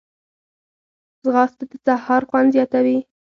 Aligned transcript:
ځغاسته 1.23 1.63
د 1.71 1.73
سهار 1.85 2.21
خوند 2.29 2.49
زیاتوي 2.55 2.97